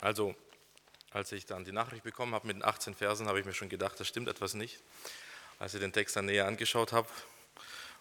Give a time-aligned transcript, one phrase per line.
[0.00, 0.34] Also,
[1.10, 3.68] als ich dann die Nachricht bekommen habe mit den 18 Versen, habe ich mir schon
[3.68, 4.80] gedacht, das stimmt etwas nicht.
[5.58, 7.08] Als ich den Text dann näher angeschaut habe,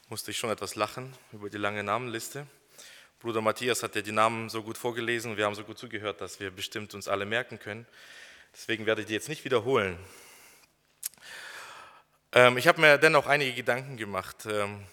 [0.09, 2.45] musste ich schon etwas lachen über die lange Namenliste.
[3.19, 6.21] Bruder Matthias hat ja die Namen so gut vorgelesen und wir haben so gut zugehört,
[6.21, 7.87] dass wir bestimmt uns alle merken können.
[8.53, 9.97] Deswegen werde ich die jetzt nicht wiederholen.
[12.31, 14.85] Ähm, ich habe mir dennoch einige Gedanken gemacht, ähm,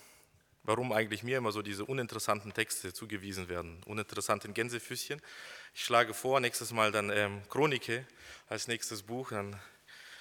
[0.65, 3.83] warum eigentlich mir immer so diese uninteressanten Texte zugewiesen werden.
[3.85, 5.21] Uninteressanten Gänsefüßchen.
[5.75, 8.07] Ich schlage vor, nächstes Mal dann ähm, Chronike
[8.49, 9.61] als nächstes Buch, dann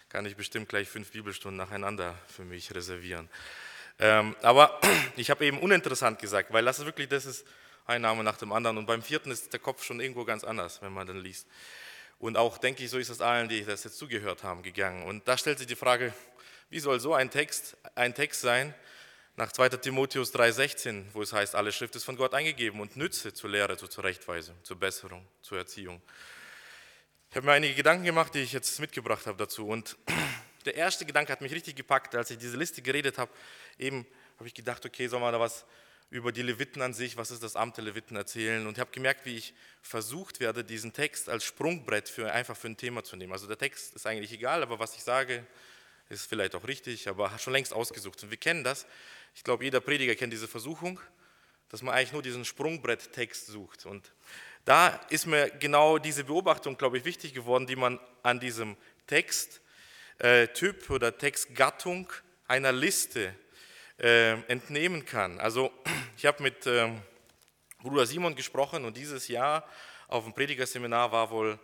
[0.10, 3.30] kann ich bestimmt gleich fünf Bibelstunden nacheinander für mich reservieren.
[4.00, 4.80] Ähm, aber
[5.16, 7.48] ich habe eben uninteressant gesagt, weil das ist wirklich, das ist
[7.86, 10.82] ein Name nach dem anderen und beim vierten ist der Kopf schon irgendwo ganz anders,
[10.82, 11.48] wenn man dann liest.
[12.20, 15.04] Und auch, denke ich, so ist es allen, die das jetzt zugehört haben, gegangen.
[15.04, 16.14] Und da stellt sich die Frage,
[16.70, 18.74] wie soll so ein Text ein Text sein,
[19.36, 19.70] nach 2.
[19.70, 23.78] Timotheus 3,16, wo es heißt, alle Schrift ist von Gott eingegeben und nütze zur Lehre,
[23.78, 26.02] zur Zurechtweisung, zur Besserung, zur Erziehung.
[27.32, 29.68] Ich habe mir einige Gedanken gemacht, die ich jetzt mitgebracht habe dazu.
[29.68, 29.98] Und
[30.66, 33.32] der erste Gedanke hat mich richtig gepackt, als ich diese Liste geredet habe.
[33.80, 34.06] Eben
[34.38, 35.66] habe ich gedacht, okay, soll man da was
[36.12, 38.68] über die Leviten an sich, was ist das Amt der Leviten erzählen?
[38.68, 42.68] Und ich habe gemerkt, wie ich versucht werde, diesen Text als Sprungbrett für einfach für
[42.68, 43.34] ein Thema zu nehmen.
[43.34, 45.44] Also der Text ist eigentlich egal, aber was ich sage,
[46.10, 48.22] ist vielleicht auch richtig, aber schon längst ausgesucht.
[48.22, 48.86] Und wir kennen das.
[49.36, 51.00] Ich glaube, jeder Prediger kennt diese Versuchung,
[51.70, 53.86] dass man eigentlich nur diesen Sprungbretttext sucht.
[53.86, 54.14] Und
[54.66, 59.60] da ist mir genau diese Beobachtung, glaube ich, wichtig geworden, die man an diesem Texttyp
[60.20, 62.12] äh, oder Textgattung
[62.48, 63.36] einer Liste
[64.00, 65.40] äh, entnehmen kann.
[65.40, 65.72] Also
[66.18, 67.02] ich habe mit ähm,
[67.82, 69.68] Bruder Simon gesprochen und dieses Jahr
[70.08, 71.60] auf dem Predigerseminar war wohl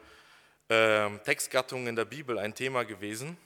[0.70, 3.38] ähm, Textgattung in der Bibel ein Thema gewesen.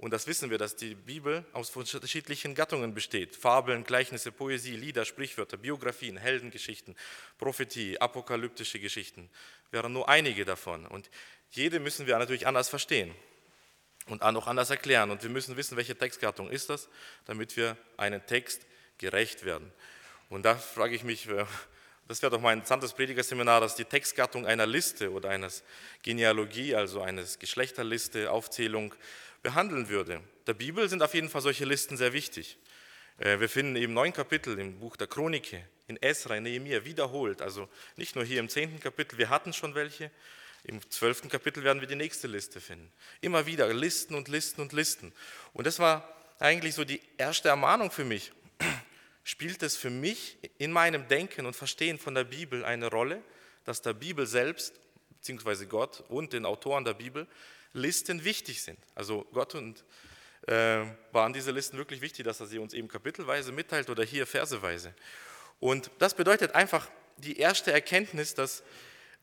[0.00, 3.36] Und das wissen wir, dass die Bibel aus unterschiedlichen Gattungen besteht.
[3.36, 6.96] Fabeln, Gleichnisse, Poesie, Lieder, Sprichwörter, Biografien, Heldengeschichten,
[7.36, 9.28] Prophetie, apokalyptische Geschichten
[9.70, 10.86] wären nur einige davon.
[10.86, 11.10] Und
[11.50, 13.14] jede müssen wir natürlich anders verstehen
[14.06, 15.10] und auch anders erklären.
[15.10, 16.88] Und wir müssen wissen, welche Textgattung ist das,
[17.26, 18.62] damit wir einen Text
[18.96, 19.70] gerecht werden.
[20.30, 21.44] Und da frage ich mich, äh,
[22.08, 25.62] das wäre doch mein interessantes Predigerseminar, dass die Textgattung einer Liste oder eines
[26.02, 28.94] Genealogie, also eines Geschlechterliste, Aufzählung,
[29.42, 30.22] behandeln würde.
[30.46, 32.58] Der Bibel sind auf jeden Fall solche Listen sehr wichtig.
[33.18, 37.42] Äh, wir finden eben neun Kapitel im Buch der Chronike, in Esra, in Nehemiah wiederholt.
[37.42, 40.10] Also nicht nur hier im zehnten Kapitel, wir hatten schon welche.
[40.64, 42.92] Im zwölften Kapitel werden wir die nächste Liste finden.
[43.20, 45.12] Immer wieder Listen und Listen und Listen.
[45.54, 46.06] Und das war
[46.38, 48.32] eigentlich so die erste Ermahnung für mich.
[49.24, 53.22] Spielt es für mich in meinem Denken und Verstehen von der Bibel eine Rolle,
[53.64, 54.74] dass der Bibel selbst,
[55.10, 57.26] beziehungsweise Gott und den Autoren der Bibel
[57.72, 58.78] Listen wichtig sind.
[58.94, 59.84] Also Gott und
[60.46, 64.26] äh, waren diese Listen wirklich wichtig, dass er sie uns eben kapitelweise mitteilt oder hier
[64.26, 64.94] verseweise.
[65.58, 66.88] Und das bedeutet einfach
[67.18, 68.62] die erste Erkenntnis, dass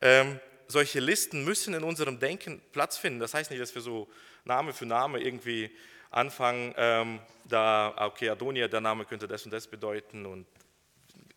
[0.02, 3.20] ähm, solche Listen müssen in unserem Denken Platz finden.
[3.20, 4.08] Das heißt nicht, dass wir so
[4.46, 5.72] Name für Name irgendwie
[6.10, 10.46] anfangen, ähm, da, okay, Adonia, der Name könnte das und das bedeuten und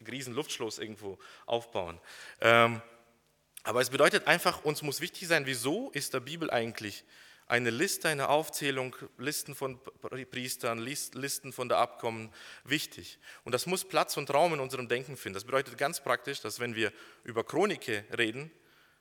[0.06, 2.00] riesen Luftschloss irgendwo aufbauen.
[2.40, 2.80] Ähm,
[3.62, 7.04] aber es bedeutet einfach, uns muss wichtig sein, wieso ist der Bibel eigentlich
[7.46, 9.80] eine Liste, eine Aufzählung, Listen von
[10.30, 12.32] Priestern, Listen von der Abkommen
[12.64, 13.18] wichtig.
[13.44, 15.34] Und das muss Platz und Raum in unserem Denken finden.
[15.34, 16.92] Das bedeutet ganz praktisch, dass wenn wir
[17.24, 18.52] über Chronike reden,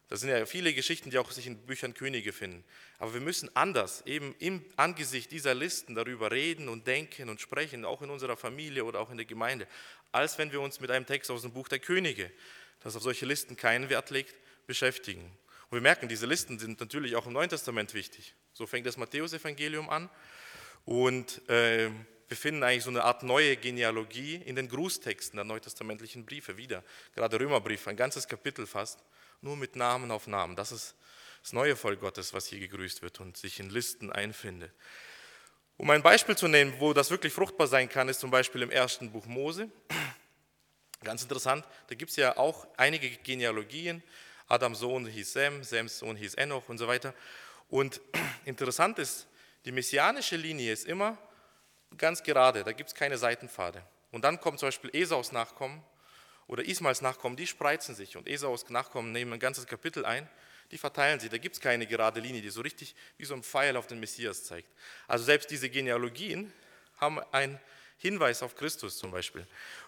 [0.08, 2.64] das sind ja viele Geschichten, die auch sich in Büchern Könige finden.
[2.98, 7.86] Aber wir müssen anders, eben im Angesicht dieser Listen darüber reden und denken und sprechen,
[7.86, 9.68] auch in unserer Familie oder auch in der Gemeinde,
[10.12, 12.32] als wenn wir uns mit einem Text aus dem Buch der Könige,
[12.82, 14.36] das auf solche Listen keinen Wert legt,
[14.68, 15.24] beschäftigen.
[15.70, 18.34] Und wir merken, diese Listen sind natürlich auch im Neuen Testament wichtig.
[18.54, 20.10] So fängt das Matthäusevangelium an.
[20.86, 21.90] Und äh,
[22.28, 26.84] wir finden eigentlich so eine Art neue Genealogie in den Grußtexten der neutestamentlichen Briefe wieder.
[27.16, 29.00] Gerade Römerbrief, ein ganzes Kapitel fast,
[29.42, 30.56] nur mit Namen auf Namen.
[30.56, 30.96] Das ist
[31.42, 34.72] das neue Volk Gottes, was hier gegrüßt wird und sich in Listen einfindet.
[35.78, 38.72] Um ein Beispiel zu nehmen, wo das wirklich fruchtbar sein kann, ist zum Beispiel im
[38.72, 39.72] ersten Buch Mose.
[41.04, 44.04] Ganz interessant, da gibt es ja auch einige Genealogien.
[44.48, 47.14] Adams Sohn hieß Sem, Sems Sohn hieß Enoch und so weiter.
[47.70, 48.02] Und
[48.46, 49.28] interessant ist,
[49.66, 51.18] die messianische Linie ist immer
[51.98, 53.82] ganz gerade, da gibt es keine Seitenpfade.
[54.12, 55.84] Und dann kommt zum Beispiel Esaus Nachkommen
[56.48, 60.28] oder Ismails Nachkommen, die spreizen sich und Esaus Nachkommen nehmen ein ganzes Kapitel ein,
[60.72, 61.30] die verteilen sie.
[61.30, 64.00] Da gibt es keine gerade Linie, die so richtig wie so ein Pfeil auf den
[64.00, 64.70] Messias zeigt.
[65.08, 66.52] Also selbst diese Genealogien
[66.98, 67.60] haben einen
[68.00, 69.46] Hinweis auf Christus zum Beispiel,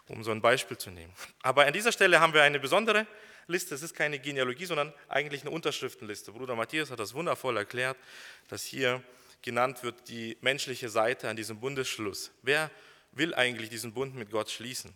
[0.08, 1.14] um so ein Beispiel zu nehmen.
[1.42, 3.08] Aber an dieser Stelle haben wir eine besondere
[3.48, 6.32] Liste, es ist keine Genealogie, sondern eigentlich eine Unterschriftenliste.
[6.32, 7.98] Bruder Matthias hat das wundervoll erklärt,
[8.50, 9.02] dass hier
[9.42, 12.32] genannt wird die menschliche Seite an diesem Bundesschluss.
[12.42, 12.70] Wer
[13.14, 14.94] will eigentlich diesen Bund mit Gott schließen?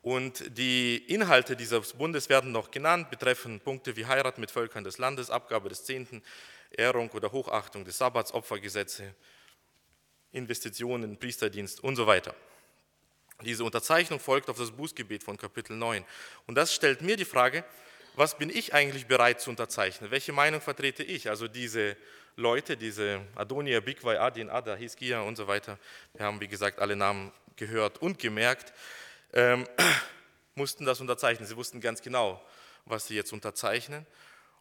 [0.00, 4.98] Und die Inhalte dieses Bundes werden noch genannt, betreffen Punkte wie Heirat mit Völkern des
[4.98, 6.22] Landes, Abgabe des Zehnten,
[6.70, 9.14] Ehrung oder Hochachtung des Sabbats, Opfergesetze,
[10.32, 12.34] Investitionen, Priesterdienst und so weiter.
[13.44, 16.04] Diese Unterzeichnung folgt auf das Bußgebet von Kapitel 9.
[16.46, 17.64] Und das stellt mir die Frage,
[18.16, 20.10] was bin ich eigentlich bereit zu unterzeichnen?
[20.10, 21.28] Welche Meinung vertrete ich?
[21.30, 21.96] Also diese
[22.34, 25.78] Leute, diese Adonia, Bigwai, Adin, Ada, Hiskia und so weiter,
[26.14, 28.72] wir haben wie gesagt alle Namen gehört und gemerkt,
[29.32, 29.68] ähm,
[30.56, 31.46] mussten das unterzeichnen.
[31.46, 32.44] Sie wussten ganz genau,
[32.86, 34.04] was sie jetzt unterzeichnen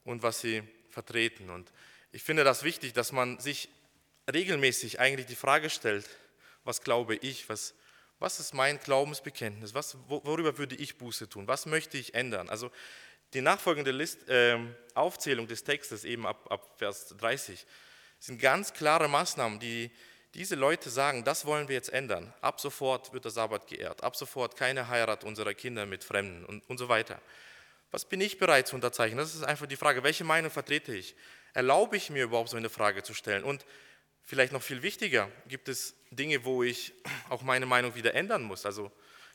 [0.04, 0.62] und was sie
[0.92, 1.50] vertreten.
[1.50, 1.72] Und
[2.12, 3.70] ich finde das wichtig, dass man sich
[4.32, 6.08] regelmäßig eigentlich die Frage stellt,
[6.64, 7.74] was glaube ich, was,
[8.20, 12.50] was ist mein Glaubensbekenntnis, was, worüber würde ich Buße tun, was möchte ich ändern.
[12.50, 12.72] Also
[13.34, 14.58] die nachfolgende List, äh,
[14.94, 17.66] Aufzählung des Textes, eben ab, ab Vers 30,
[18.20, 19.92] sind ganz klare Maßnahmen, die
[20.34, 22.34] diese Leute sagen, das wollen wir jetzt ändern.
[22.42, 26.68] Ab sofort wird der Sabbat geehrt, ab sofort keine Heirat unserer Kinder mit Fremden und,
[26.70, 27.22] und so weiter.
[27.92, 29.18] Was bin ich bereit zu unterzeichnen?
[29.18, 31.16] Das ist einfach die Frage, welche Meinung vertrete ich?
[31.54, 33.44] Erlaube ich mir überhaupt so eine Frage zu stellen?
[33.44, 33.66] Und
[34.28, 36.94] vielleicht noch viel wichtiger, gibt es Dinge, wo ich
[37.30, 38.68] auch meine Meinung wieder ändern muss?
[38.68, 38.92] Also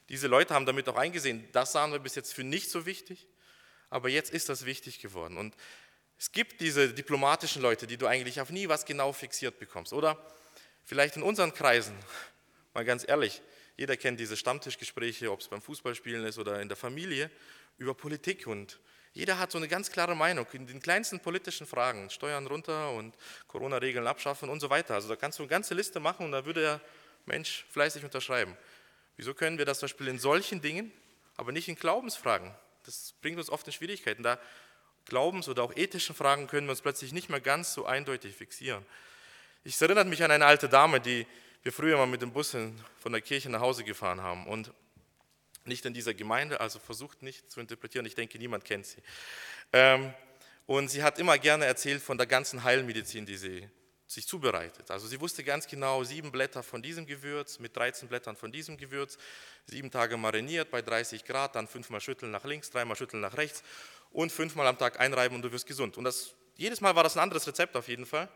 [0.08, 3.26] diese Leute haben damit auch eingesehen, das sahen wir bis jetzt für nicht so wichtig
[3.92, 5.36] aber jetzt ist das wichtig geworden.
[5.36, 5.54] Und
[6.18, 9.92] es gibt diese diplomatischen Leute, die du eigentlich auf nie was genau fixiert bekommst.
[9.92, 10.18] Oder
[10.82, 11.94] vielleicht in unseren Kreisen,
[12.74, 13.42] mal ganz ehrlich,
[13.76, 17.30] jeder kennt diese Stammtischgespräche, ob es beim Fußballspielen ist oder in der Familie,
[17.76, 18.46] über Politik.
[18.46, 18.80] Und
[19.12, 23.14] jeder hat so eine ganz klare Meinung in den kleinsten politischen Fragen, Steuern runter und
[23.49, 24.94] Corona-Regeln abschaffen und so weiter.
[24.94, 26.81] Also da kannst du eine ganze Liste machen und da würde der
[27.26, 28.56] Mensch fleißig unterschreiben.
[29.17, 30.91] Wieso können wir das zum Beispiel in solchen Dingen,
[31.37, 32.55] aber nicht in Glaubensfragen
[32.85, 34.23] das bringt uns oft in Schwierigkeiten.
[34.23, 34.38] Da
[35.06, 38.85] Glaubens- oder auch ethischen Fragen können wir uns plötzlich nicht mehr ganz so eindeutig fixieren.
[39.64, 41.26] Ich erinnere mich an eine alte Dame, die
[41.62, 42.50] wir früher mal mit dem Bus
[42.99, 44.73] von der Kirche nach Hause gefahren haben und
[45.67, 49.03] nicht in dieser Gemeinde, also versucht nicht zu interpretieren, ich denke, niemand kennt sie.
[49.73, 50.12] Ähm,
[50.67, 53.69] und sie hat immer gerne erzählt von der ganzen Heilmedizin, die sie
[54.06, 54.91] sich zubereitet.
[54.91, 58.76] Also sie wusste ganz genau, sieben Blätter von diesem Gewürz mit 13 Blättern von diesem
[58.76, 59.17] Gewürz,
[59.67, 63.62] sieben Tage mariniert bei 30 Grad, dann fünfmal schütteln nach links, dreimal schütteln nach rechts
[64.11, 65.97] und fünfmal am Tag einreiben und du wirst gesund.
[65.97, 68.29] Und das, jedes Mal war das ein anderes Rezept auf jeden Fall.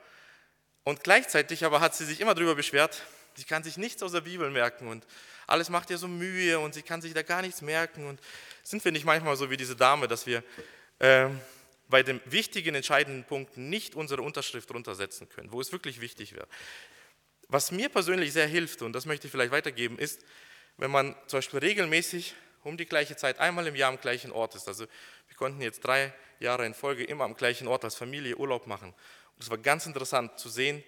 [0.85, 3.03] Und gleichzeitig aber hat sie sich immer darüber beschwert,
[3.35, 5.07] sie kann sich nichts aus der Bibel merken und
[5.47, 8.07] alles macht ihr so Mühe und sie kann sich da gar nichts merken.
[8.07, 8.21] Und
[8.63, 10.43] sind wir nicht manchmal so wie diese Dame, dass wir...
[10.99, 11.29] Äh,
[11.89, 16.49] bei den wichtigen, entscheidenden Punkten nicht unsere Unterschrift runtersetzen können, wo es wirklich wichtig wäre.
[17.49, 20.25] Was mir persönlich sehr hilft, und das möchte ich vielleicht weitergeben, ist,
[20.79, 22.35] wenn man zum Beispiel regelmäßig
[22.65, 24.67] um die gleiche Zeit einmal im Jahr am gleichen Ort ist.
[24.67, 24.87] Also
[25.29, 28.89] wir konnten jetzt drei Jahre in Folge immer am gleichen Ort als Familie Urlaub machen.
[28.89, 30.83] Und es war ganz interessant zu sehen,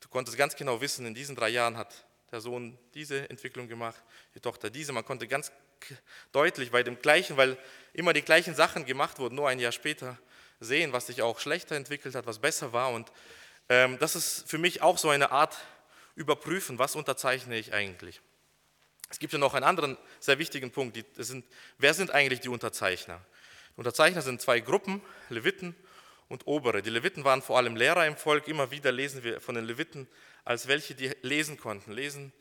[0.00, 4.02] du konntest ganz genau wissen, in diesen drei Jahren hat der Sohn diese Entwicklung gemacht,
[4.34, 4.92] die Tochter diese.
[4.92, 5.52] Man konnte ganz
[6.32, 7.56] deutlich bei dem gleichen, weil
[7.92, 10.18] immer die gleichen Sachen gemacht wurden, nur ein Jahr später,
[10.60, 12.90] sehen, was sich auch schlechter entwickelt hat, was besser war.
[12.90, 13.12] Und
[13.68, 15.56] ähm, das ist für mich auch so eine Art
[16.14, 18.22] Überprüfen, was unterzeichne ich eigentlich.
[19.10, 20.96] Es gibt ja noch einen anderen sehr wichtigen Punkt.
[20.96, 21.44] Die, sind,
[21.78, 23.20] wer sind eigentlich die Unterzeichner?
[23.74, 25.76] Die Unterzeichner sind zwei Gruppen, Leviten
[26.28, 26.82] und Obere.
[26.82, 28.48] Die Leviten waren vor allem Lehrer im Volk.
[28.48, 30.08] Immer wieder lesen wir von den Leviten
[30.46, 31.92] als welche, die lesen konnten.
[31.92, 32.32] Lesen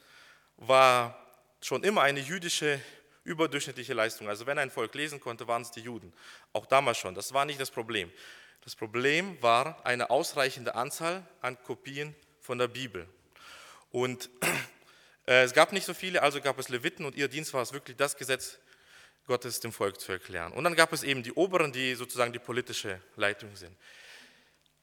[0.57, 1.19] war
[1.59, 2.79] schon immer eine jüdische
[3.23, 4.29] überdurchschnittliche Leistung.
[4.29, 6.13] Also wenn ein Volk lesen konnte, waren es die Juden.
[6.53, 7.15] Auch damals schon.
[7.15, 8.11] Das war nicht das Problem.
[8.61, 13.09] Das Problem war eine ausreichende Anzahl an Kopien von der Bibel.
[13.91, 14.29] Und
[15.25, 17.73] äh, es gab nicht so viele, also gab es Leviten und ihr Dienst war es
[17.73, 18.59] wirklich, das Gesetz
[19.25, 20.53] Gottes dem Volk zu erklären.
[20.53, 23.75] Und dann gab es eben die Oberen, die sozusagen die politische Leitung sind.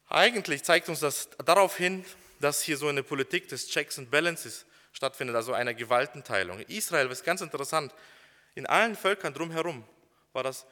[0.09, 2.03] Eigentlich zeigt uns das darauf hin,
[2.43, 6.59] dass hier so eine Politik des Checks and Balances stattfindet, also einer Gewaltenteilung.
[6.59, 7.93] In Israel ist ganz interessant,
[8.53, 9.85] in allen Völkern drumherum
[10.33, 10.65] war das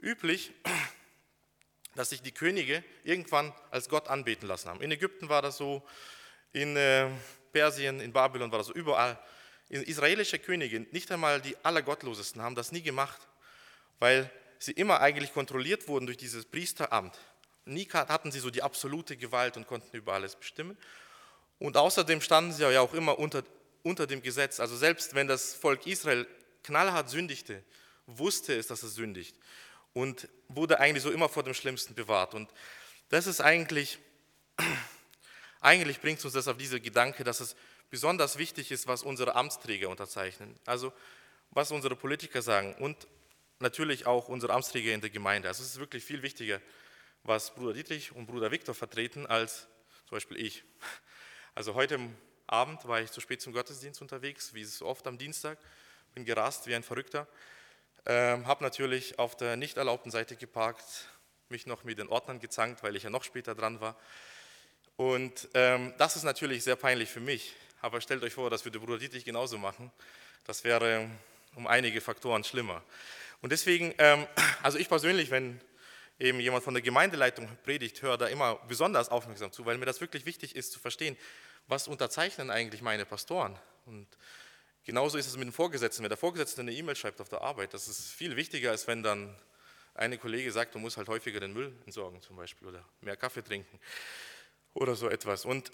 [0.00, 0.52] üblich,
[1.94, 4.80] dass sich die Könige irgendwann als Gott anbeten lassen haben.
[4.80, 5.86] In Ägypten war das so,
[6.52, 7.10] in äh,
[7.52, 9.18] Persien, in Babylon war das so, überall.
[9.68, 13.20] Israelische Könige, nicht einmal die allergottlosesten, haben das nie gemacht,
[13.98, 17.18] weil sie immer eigentlich kontrolliert wurden durch dieses Priesteramt.
[17.66, 20.78] Nie hatten sie so die absolute Gewalt und konnten über alles bestimmen.
[21.58, 23.42] Und außerdem standen sie ja auch immer unter,
[23.82, 24.60] unter dem Gesetz.
[24.60, 26.26] Also selbst wenn das Volk Israel
[26.62, 27.62] knallhart sündigte,
[28.06, 29.36] wusste es, dass es sündigt
[29.92, 32.34] und wurde eigentlich so immer vor dem Schlimmsten bewahrt.
[32.34, 32.50] Und
[33.08, 33.98] das ist eigentlich,
[35.60, 37.56] eigentlich bringt uns das auf diese Gedanke, dass es
[37.90, 40.54] besonders wichtig ist, was unsere Amtsträger unterzeichnen.
[40.66, 40.92] Also
[41.50, 43.06] was unsere Politiker sagen und
[43.58, 45.48] natürlich auch unsere Amtsträger in der Gemeinde.
[45.48, 46.60] Also es ist wirklich viel wichtiger,
[47.22, 49.66] was Bruder Dietrich und Bruder Viktor vertreten, als
[50.06, 50.64] zum Beispiel ich.
[51.58, 51.98] Also heute
[52.46, 55.58] Abend war ich zu spät zum Gottesdienst unterwegs, wie es oft am Dienstag
[56.14, 57.26] bin gerast wie ein Verrückter.
[58.06, 61.08] Ähm, habe natürlich auf der nicht erlaubten Seite geparkt,
[61.48, 63.96] mich noch mit den Ordnern gezankt, weil ich ja noch später dran war.
[64.94, 67.56] Und ähm, das ist natürlich sehr peinlich für mich.
[67.80, 69.90] Aber stellt euch vor, das würde Bruder Dietrich genauso machen.
[70.44, 71.10] Das wäre
[71.56, 72.84] um einige Faktoren schlimmer.
[73.42, 74.28] Und deswegen, ähm,
[74.62, 75.60] also ich persönlich, wenn
[76.20, 80.00] eben jemand von der Gemeindeleitung predigt, höre da immer besonders aufmerksam zu, weil mir das
[80.00, 81.16] wirklich wichtig ist zu verstehen,
[81.68, 83.56] was unterzeichnen eigentlich meine Pastoren.
[83.86, 84.06] Und
[84.84, 86.02] genauso ist es mit dem Vorgesetzten.
[86.02, 89.02] Wenn der Vorgesetzte eine E-Mail schreibt auf der Arbeit, das ist viel wichtiger, als wenn
[89.02, 89.38] dann
[89.94, 93.42] eine Kollege sagt, du musst halt häufiger den Müll entsorgen zum Beispiel oder mehr Kaffee
[93.42, 93.78] trinken
[94.74, 95.44] oder so etwas.
[95.44, 95.72] Und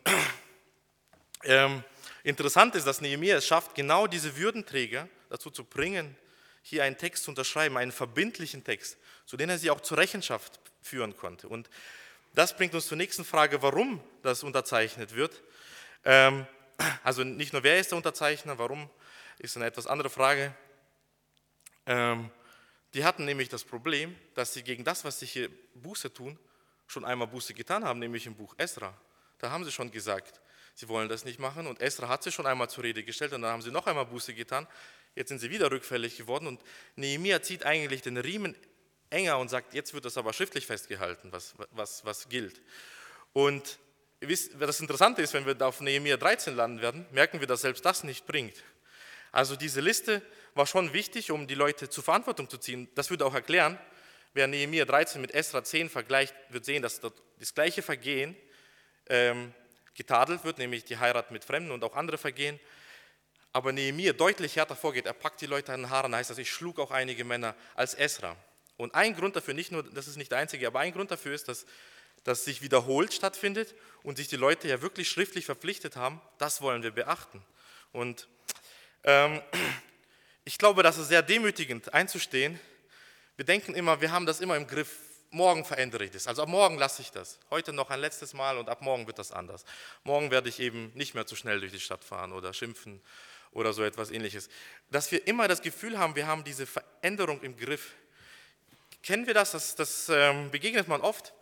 [1.45, 1.85] ähm,
[2.23, 6.17] interessant ist, dass Nehemiah es schafft, genau diese Würdenträger dazu zu bringen,
[6.63, 8.97] hier einen Text zu unterschreiben, einen verbindlichen Text,
[9.27, 11.49] zu dem er sie auch zur Rechenschaft führen konnte.
[11.49, 11.69] Und
[12.35, 15.43] das bringt uns zur nächsten Frage, warum das unterzeichnet wird.
[16.05, 16.47] Ähm,
[17.03, 18.89] also nicht nur wer ist der Unterzeichner, warum
[19.39, 20.55] ist eine etwas andere Frage.
[21.87, 22.31] Ähm,
[22.95, 26.39] die hatten nämlich das Problem, dass sie gegen das, was sie hier Buße tun,
[26.87, 28.97] schon einmal Buße getan haben, nämlich im Buch Esra.
[29.39, 30.41] Da haben sie schon gesagt,
[30.75, 31.67] sie wollen das nicht machen.
[31.67, 34.07] Und Esra hat sie schon einmal zur Rede gestellt und dann haben sie noch einmal
[34.07, 34.67] Buße getan.
[35.15, 36.61] Jetzt sind sie wieder rückfällig geworden und
[36.97, 38.57] Nehemiah zieht eigentlich den Riemen
[39.11, 42.61] enger und sagt, jetzt wird das aber schriftlich festgehalten, was, was, was gilt.
[43.33, 43.79] Und
[44.27, 48.05] das Interessante ist, wenn wir auf Nehemiah 13 landen werden, merken wir, dass selbst das
[48.05, 48.63] nicht bringt.
[49.33, 50.23] Also diese Liste
[50.55, 52.89] war schon wichtig, um die Leute zur Verantwortung zu ziehen.
[52.95, 53.79] Das würde auch erklären,
[54.33, 58.37] wer Nehemiah 13 mit Esra 10 vergleicht, wird sehen, dass dort das gleiche Vergehen
[59.09, 59.53] ähm,
[59.95, 62.61] getadelt wird, nämlich die Heirat mit Fremden und auch andere Vergehen
[63.55, 65.07] aber Nehemiah deutlich härter vorgeht.
[65.07, 67.95] Er packt die Leute an den Haaren, heißt das, ich schlug auch einige Männer als
[67.95, 68.37] Esra.
[68.77, 71.33] Und ein Grund dafür, nicht nur, das ist nicht der einzige, aber ein Grund dafür
[71.33, 71.65] ist, dass
[72.25, 76.83] das sich wiederholt stattfindet und sich die Leute ja wirklich schriftlich verpflichtet haben, das wollen
[76.83, 77.43] wir beachten.
[77.93, 78.29] Und
[79.05, 79.41] ähm,
[80.45, 82.59] ich glaube, das ist sehr demütigend einzustehen.
[83.37, 84.91] Wir denken immer, wir haben das immer im Griff,
[85.31, 86.27] morgen verändere ich das.
[86.27, 87.39] Also ab morgen lasse ich das.
[87.51, 89.65] Heute noch ein letztes Mal und ab morgen wird das anders.
[90.05, 93.01] Morgen werde ich eben nicht mehr zu schnell durch die Stadt fahren oder schimpfen
[93.53, 94.49] oder so etwas ähnliches.
[94.91, 97.93] Dass wir immer das Gefühl haben, wir haben diese Veränderung im Griff.
[99.03, 99.53] Kennen wir das?
[99.53, 101.35] Das, das ähm, begegnet man oft.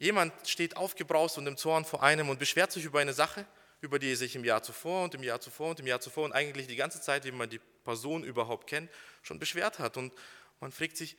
[0.00, 3.44] Jemand steht aufgebraust und im Zorn vor einem und beschwert sich über eine Sache,
[3.82, 6.24] über die er sich im Jahr zuvor und im Jahr zuvor und im Jahr zuvor
[6.24, 8.90] und eigentlich die ganze Zeit, wie man die Person überhaupt kennt,
[9.22, 9.98] schon beschwert hat.
[9.98, 10.14] Und
[10.58, 11.18] man fragt sich,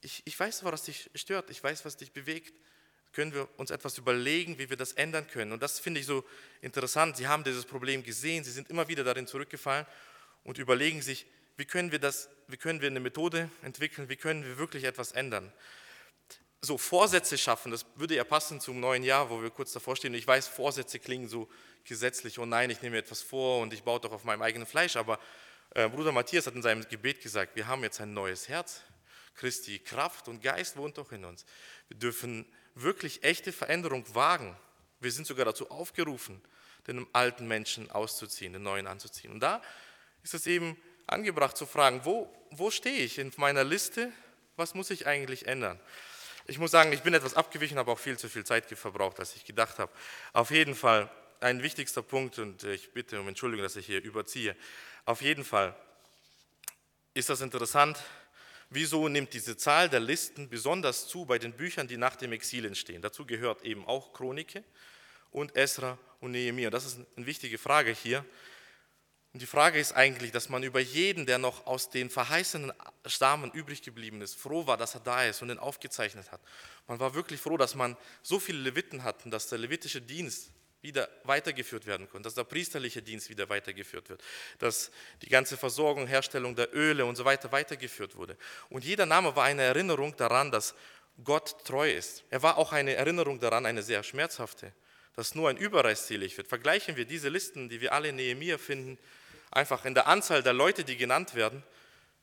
[0.00, 2.52] ich, ich weiß, was dich stört, ich weiß, was dich bewegt
[3.12, 5.52] können wir uns etwas überlegen, wie wir das ändern können.
[5.52, 6.22] Und das finde ich so
[6.60, 7.16] interessant.
[7.16, 9.86] Sie haben dieses Problem gesehen, sie sind immer wieder darin zurückgefallen
[10.44, 11.24] und überlegen sich,
[11.56, 15.12] wie können wir das, wie können wir eine Methode entwickeln, wie können wir wirklich etwas
[15.12, 15.50] ändern.
[16.62, 20.14] So Vorsätze schaffen, das würde ja passen zum neuen Jahr, wo wir kurz davor stehen.
[20.14, 21.48] Ich weiß, Vorsätze klingen so
[21.84, 24.66] gesetzlich, oh nein, ich nehme mir etwas vor und ich baue doch auf meinem eigenen
[24.66, 25.20] Fleisch, aber
[25.74, 28.82] äh, Bruder Matthias hat in seinem Gebet gesagt, wir haben jetzt ein neues Herz.
[29.34, 31.44] Christi Kraft und Geist wohnt doch in uns.
[31.88, 34.56] Wir dürfen wirklich echte Veränderung wagen.
[35.00, 36.40] Wir sind sogar dazu aufgerufen,
[36.86, 39.32] den alten Menschen auszuziehen, den neuen anzuziehen.
[39.32, 39.62] Und da
[40.22, 44.10] ist es eben angebracht zu fragen, wo, wo stehe ich in meiner Liste?
[44.56, 45.78] Was muss ich eigentlich ändern?
[46.46, 49.34] Ich muss sagen, ich bin etwas abgewichen, habe auch viel zu viel Zeit verbraucht, als
[49.34, 49.92] ich gedacht habe.
[50.32, 51.10] Auf jeden Fall
[51.40, 54.56] ein wichtigster Punkt, und ich bitte um Entschuldigung, dass ich hier überziehe.
[55.04, 55.74] Auf jeden Fall
[57.14, 57.98] ist das interessant,
[58.68, 62.64] Wieso nimmt diese Zahl der Listen besonders zu bei den Büchern, die nach dem Exil
[62.64, 63.00] entstehen?
[63.00, 64.64] Dazu gehört eben auch Chronike
[65.30, 66.70] und Esra und Nehemiah.
[66.70, 68.24] Das ist eine wichtige Frage hier.
[69.36, 72.72] Und die Frage ist eigentlich, dass man über jeden, der noch aus den verheißenen
[73.04, 76.40] Samen übrig geblieben ist, froh war, dass er da ist und ihn aufgezeichnet hat.
[76.88, 81.06] Man war wirklich froh, dass man so viele Leviten hatten, dass der levitische Dienst wieder
[81.24, 84.24] weitergeführt werden konnte, dass der priesterliche Dienst wieder weitergeführt wird,
[84.58, 84.90] dass
[85.20, 88.38] die ganze Versorgung, Herstellung der Öle und so weiter weitergeführt wurde.
[88.70, 90.74] Und jeder Name war eine Erinnerung daran, dass
[91.22, 92.24] Gott treu ist.
[92.30, 94.72] Er war auch eine Erinnerung daran, eine sehr schmerzhafte,
[95.14, 96.48] dass nur ein Überreis selig wird.
[96.48, 98.96] Vergleichen wir diese Listen, die wir alle in Nehemiah finden,
[99.50, 101.62] einfach in der Anzahl der Leute, die genannt werden,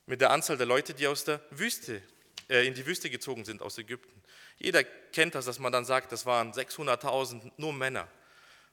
[0.06, 2.02] mit der Anzahl der Leute, die aus der Wüste,
[2.50, 4.22] äh, in die Wüste gezogen sind, aus Ägypten.
[4.58, 8.08] Jeder kennt das, dass man dann sagt, das waren 600.000 nur Männer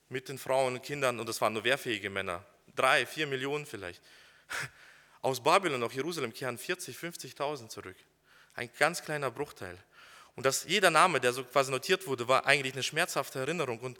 [0.09, 4.03] mit den Frauen und Kindern, und das waren nur wehrfähige Männer, drei, vier Millionen vielleicht.
[5.23, 7.97] Aus Babylon nach Jerusalem kehren 40, 50.000 zurück.
[8.55, 9.79] Ein ganz kleiner Bruchteil.
[10.35, 13.81] Und dass jeder Name, der so quasi notiert wurde, war eigentlich eine schmerzhafte Erinnerung.
[13.81, 13.99] Und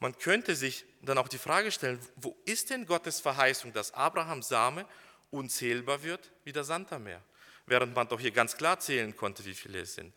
[0.00, 4.48] man könnte sich dann auch die Frage stellen, wo ist denn Gottes Verheißung, dass Abrahams
[4.48, 4.86] Same
[5.30, 7.22] unzählbar wird wie der Sand am Meer?
[7.66, 10.14] Während man doch hier ganz klar zählen konnte, wie viele es sind.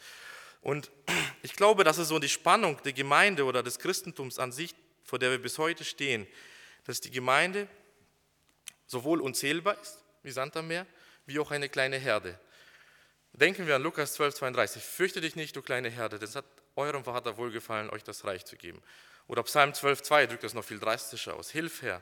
[0.62, 0.92] Und
[1.42, 5.20] ich glaube, das ist so die Spannung der Gemeinde oder des Christentums an sich, vor
[5.20, 6.28] der wir bis heute stehen,
[6.86, 7.68] dass die Gemeinde
[8.86, 10.86] sowohl unzählbar ist wie Sand am Meer,
[11.26, 12.40] wie auch eine kleine Herde.
[13.34, 14.84] Denken wir an Lukas 12, 32.
[14.84, 16.46] Fürchte dich nicht, du kleine Herde, denn es hat
[16.76, 18.82] eurem Vater wohlgefallen, euch das Reich zu geben.
[19.28, 21.50] Oder Psalm 12, 2 drückt das noch viel drastischer aus.
[21.50, 22.02] Hilf her,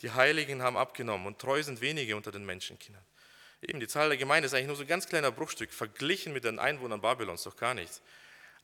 [0.00, 3.04] die Heiligen haben abgenommen und treu sind wenige unter den Menschenkindern.
[3.60, 6.44] Eben, die Zahl der Gemeinde ist eigentlich nur so ein ganz kleiner Bruchstück, verglichen mit
[6.44, 8.02] den Einwohnern Babylons doch gar nichts.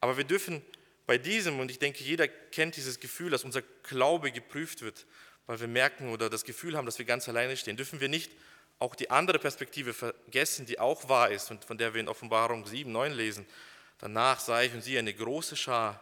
[0.00, 0.62] Aber wir dürfen
[1.07, 5.07] bei diesem, und ich denke, jeder kennt dieses Gefühl, dass unser Glaube geprüft wird,
[5.47, 8.33] weil wir merken oder das Gefühl haben, dass wir ganz alleine stehen, dürfen wir nicht
[8.78, 12.66] auch die andere Perspektive vergessen, die auch wahr ist und von der wir in Offenbarung
[12.66, 13.47] 7, 9 lesen.
[13.99, 16.00] Danach sah ich und sie eine große Schar,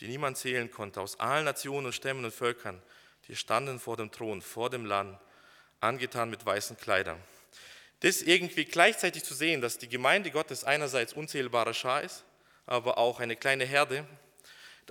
[0.00, 2.82] die niemand zählen konnte, aus allen Nationen und Stämmen und Völkern,
[3.28, 5.18] die standen vor dem Thron, vor dem Land,
[5.80, 7.18] angetan mit weißen Kleidern.
[8.00, 12.24] Das irgendwie gleichzeitig zu sehen, dass die Gemeinde Gottes einerseits unzählbare Schar ist,
[12.66, 14.06] aber auch eine kleine Herde,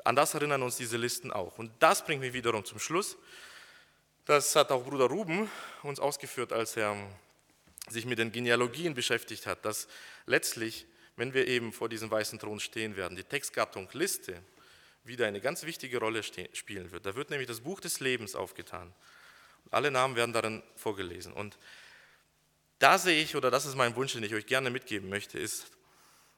[0.06, 1.58] an das erinnern uns diese Listen auch.
[1.58, 3.18] Und das bringt mich wiederum zum Schluss.
[4.32, 5.52] Das hat auch Bruder Ruben
[5.84, 6.96] uns ausgeführt, als er
[7.90, 9.90] sich mit den Genealogien beschäftigt hat, dass
[10.26, 10.86] letztlich,
[11.18, 14.42] wenn wir eben vor diesem weißen Thron stehen werden, die Textgattung Liste
[15.04, 17.06] wieder eine ganz wichtige Rolle spielen wird.
[17.06, 18.94] Da wird nämlich das Buch des Lebens aufgetan.
[19.70, 21.34] Alle Namen werden darin vorgelesen.
[21.34, 21.58] Und
[22.80, 25.68] da sehe ich, oder das ist mein Wunsch, den ich euch gerne mitgeben möchte, ist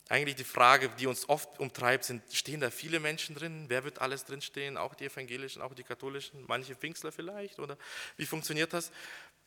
[0.10, 3.66] eigentlich die Frage, die uns oft umtreibt, sind, stehen da viele Menschen drin?
[3.70, 4.78] Wer wird alles drin stehen?
[4.78, 7.60] Auch die evangelischen, auch die katholischen, manche Pfingstler vielleicht?
[7.60, 7.78] Oder
[8.18, 8.92] wie funktioniert das?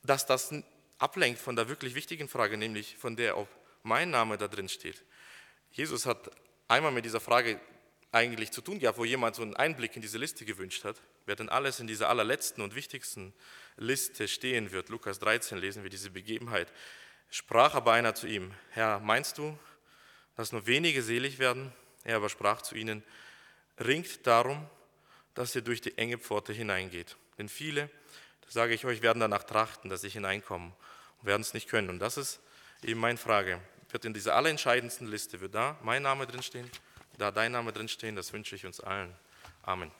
[0.02, 0.54] Dass das
[0.98, 3.48] ablenkt von der wirklich wichtigen Frage, nämlich von der, ob
[3.82, 5.04] mein Name da drin steht.
[5.72, 6.30] Jesus hat
[6.68, 7.60] einmal mit dieser Frage
[8.12, 11.00] eigentlich zu tun gehabt, wo jemand so einen Einblick in diese Liste gewünscht hat.
[11.26, 13.34] Wer denn alles in dieser allerletzten und wichtigsten
[13.76, 14.88] Liste stehen wird.
[14.88, 16.72] Lukas 13 lesen wir diese Begebenheit.
[17.30, 19.58] Sprach aber einer zu ihm, Herr, meinst du,
[20.36, 21.72] dass nur wenige selig werden.
[22.04, 23.02] Er aber sprach zu ihnen,
[23.80, 24.68] ringt darum,
[25.34, 27.16] dass ihr durch die enge Pforte hineingeht.
[27.38, 27.90] Denn viele,
[28.42, 30.72] das sage ich euch, werden danach trachten, dass sie hineinkommen
[31.20, 31.90] und werden es nicht können.
[31.90, 32.40] Und das ist
[32.82, 33.60] eben meine Frage.
[33.90, 36.70] Wird in dieser allerentscheidendsten Liste, wird da mein Name drinstehen,
[37.18, 39.14] da dein Name drinstehen, das wünsche ich uns allen.
[39.62, 39.90] Amen.